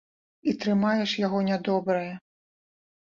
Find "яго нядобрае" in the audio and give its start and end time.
1.25-2.13